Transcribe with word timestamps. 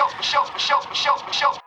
Michels, 0.00 0.14
Michels, 0.16 0.50
Michels, 0.54 0.86
Michels, 0.88 1.22
Michels, 1.26 1.59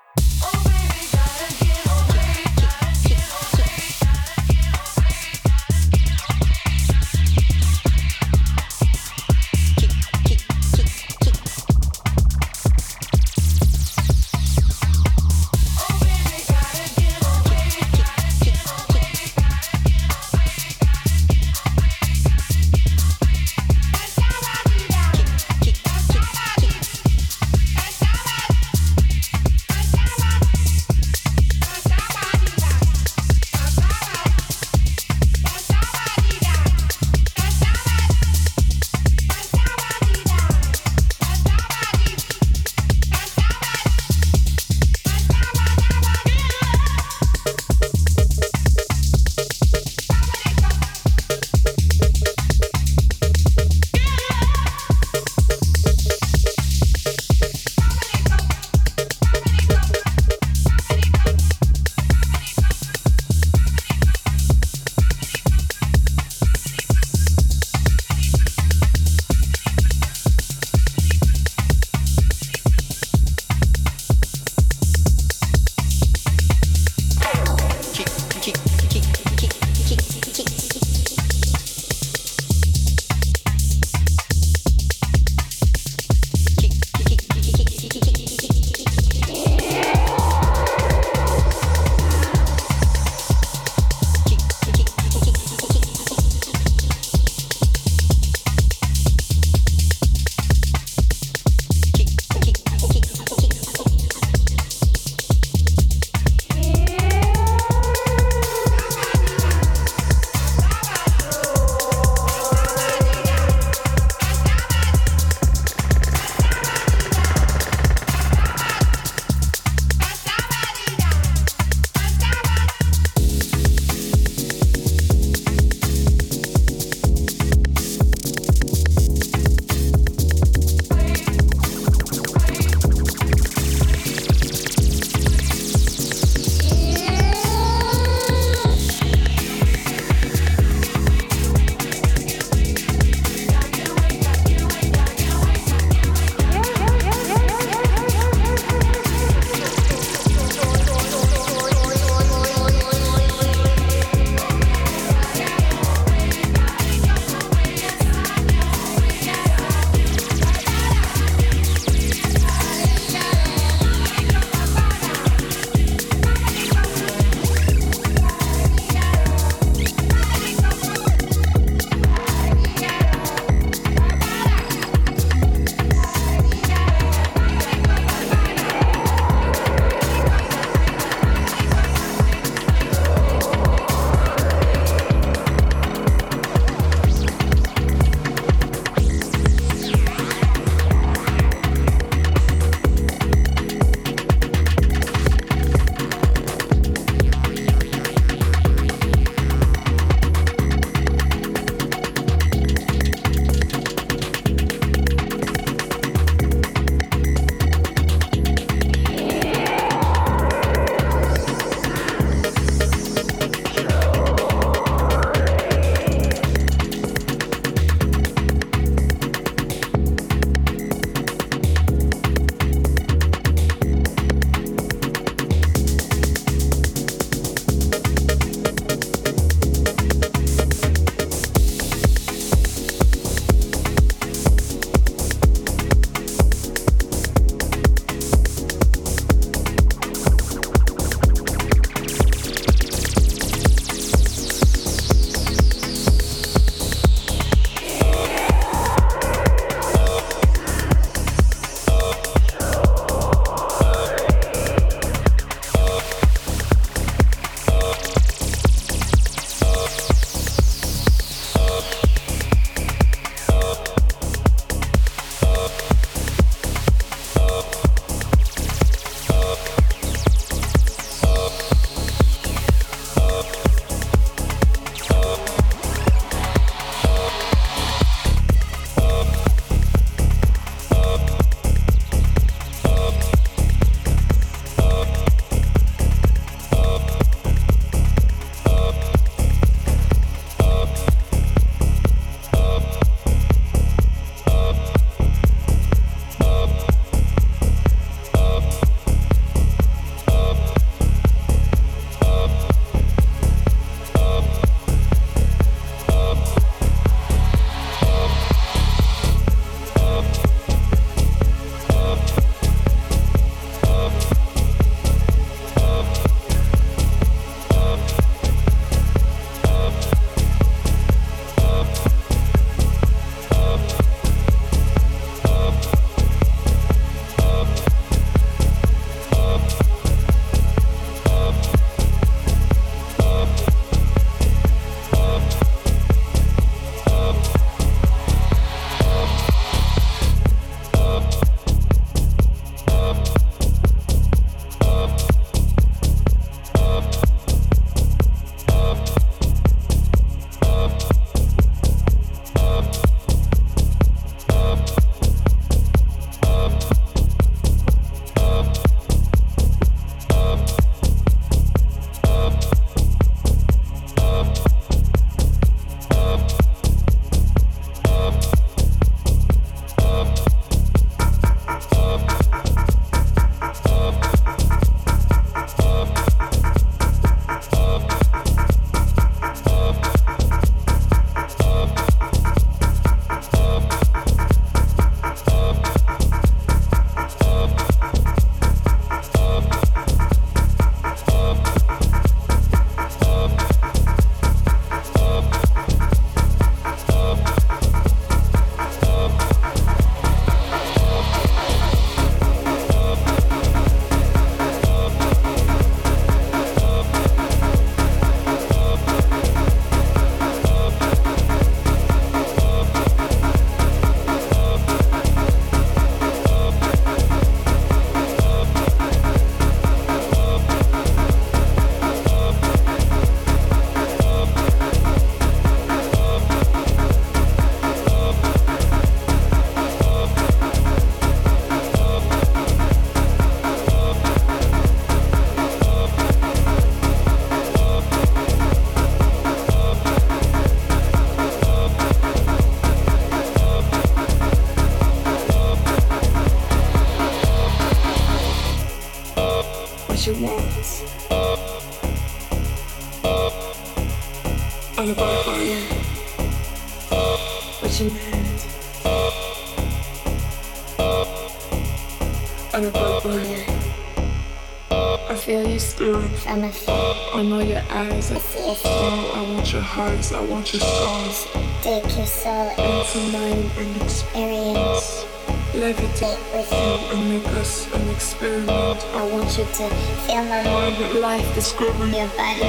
eyes. 467.89 468.31
I, 468.31 468.39
oh, 468.57 469.31
I 469.35 469.53
want 469.53 469.71
your 469.73 469.81
hearts. 469.81 470.31
I 470.31 470.41
want 470.45 470.73
your 470.73 470.81
scars. 470.81 471.47
Take 471.81 472.03
your 472.17 472.25
soul 472.25 472.69
Into 472.71 473.19
mine 473.37 473.69
and 473.77 474.01
experience. 474.01 475.25
Levitate 475.73 476.37
with 476.53 476.71
you. 476.71 477.17
and 477.17 477.29
make 477.29 477.47
us 477.57 477.91
an 477.93 478.07
experiment. 478.09 478.99
I 479.15 479.23
want 479.31 479.57
you 479.57 479.65
to 479.65 479.89
feel 480.25 480.43
my 480.45 480.63
mind, 480.63 481.19
life 481.19 481.55
discovery. 481.55 482.11
your 482.11 482.27
body, 482.37 482.61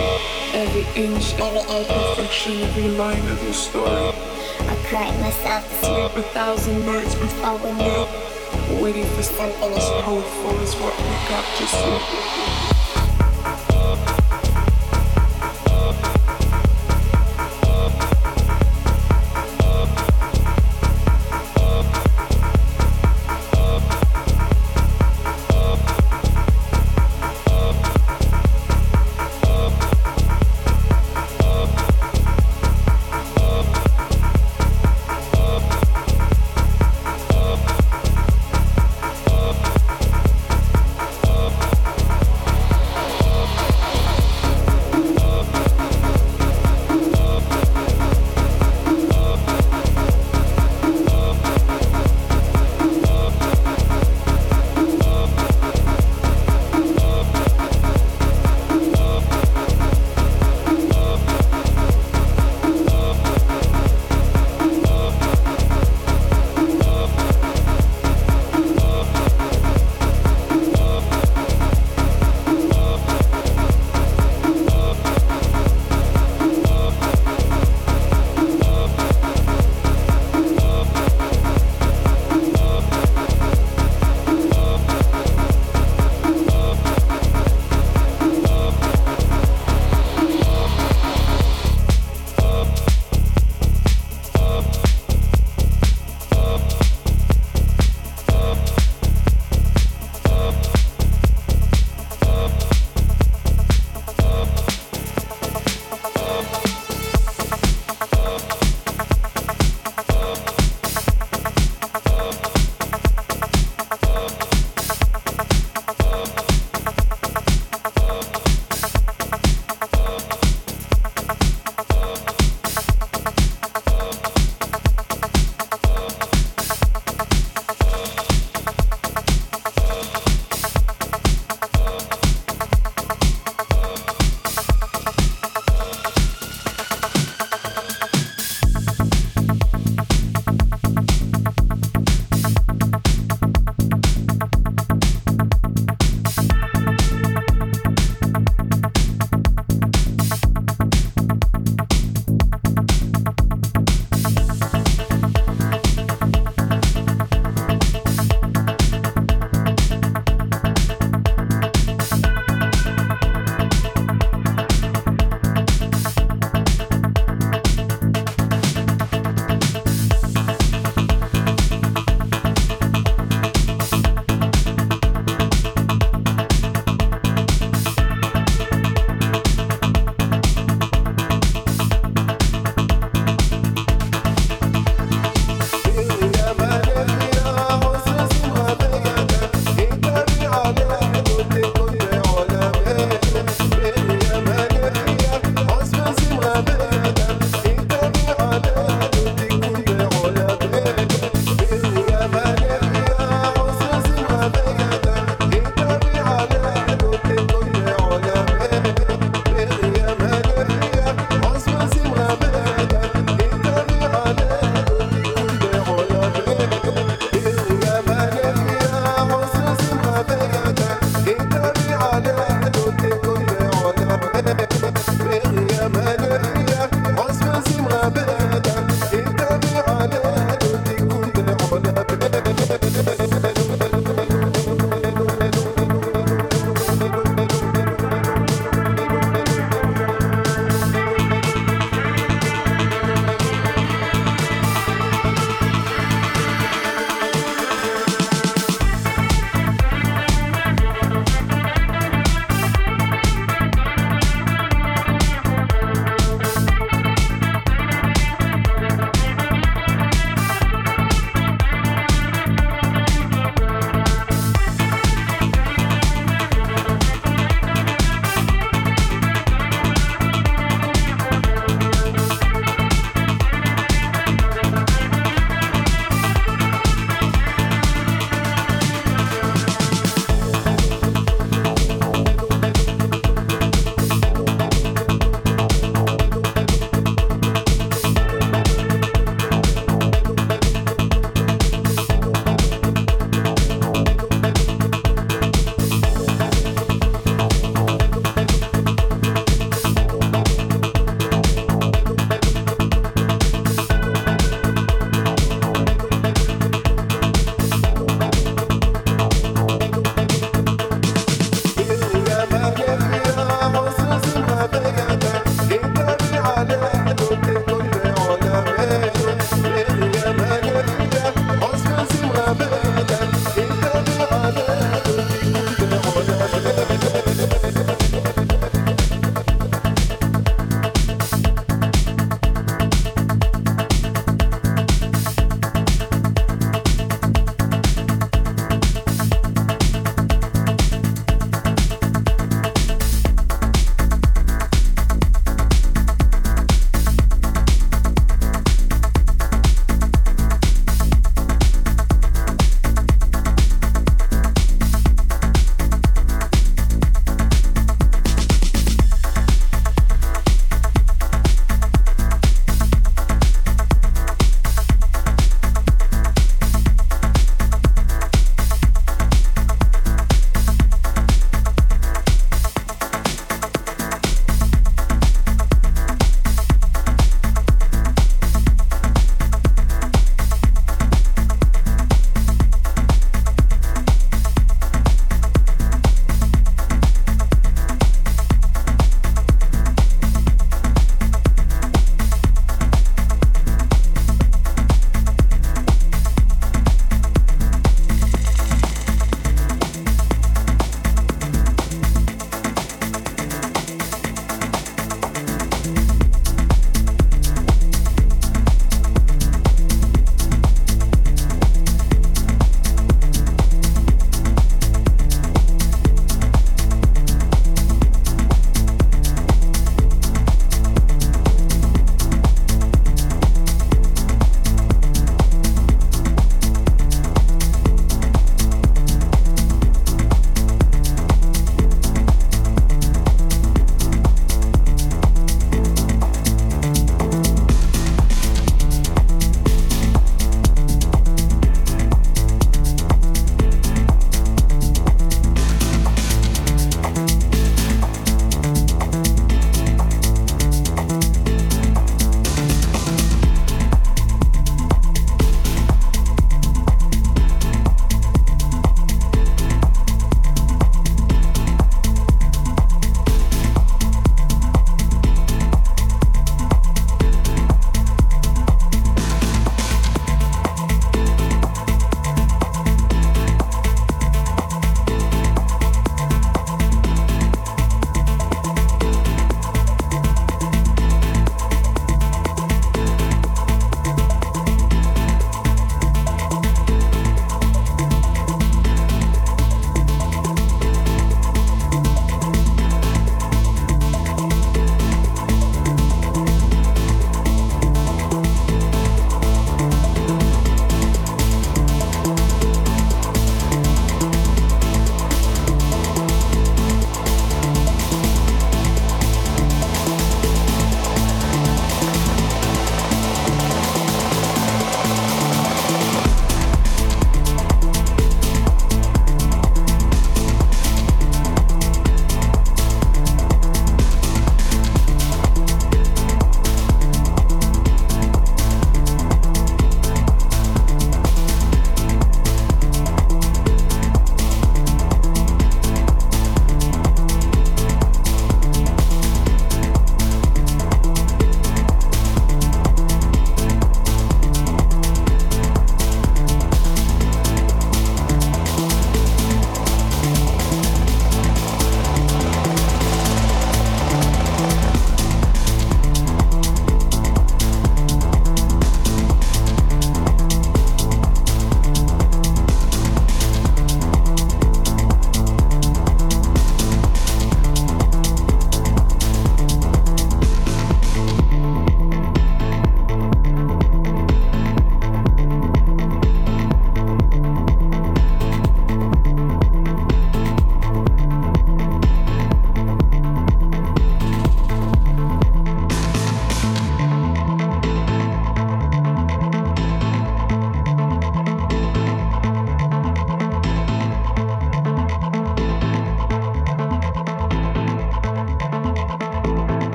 Every 0.54 0.86
inch, 1.04 1.34
every 1.38 1.60
inch. 1.76 1.88
perfection, 1.88 2.62
every 2.62 2.88
line 2.96 3.26
of 3.28 3.42
your 3.42 3.52
story. 3.52 4.12
I 4.66 4.76
cried 4.88 5.14
myself 5.20 5.68
to 5.68 5.86
sleep. 5.86 6.24
A 6.24 6.28
thousand 6.30 6.86
nights 6.86 7.14
before 7.14 7.58
we 7.58 7.72
need 7.72 8.08
waiting 8.80 9.04
for 9.14 9.22
something 9.22 9.72
as 9.72 9.84
is 9.84 9.90
powerful 10.02 10.58
as 10.60 10.74
what 10.76 10.96
we 10.96 11.14
got 11.28 11.44
to 11.58 11.66
see. 11.66 12.43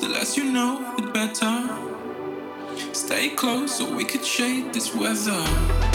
The 0.00 0.08
less 0.08 0.36
you 0.36 0.44
know, 0.44 0.94
the 0.96 1.06
better. 1.08 1.68
Stay 2.94 3.28
close 3.30 3.76
so 3.76 3.94
we 3.94 4.04
could 4.04 4.24
shade 4.24 4.72
this 4.72 4.94
weather. 4.94 5.89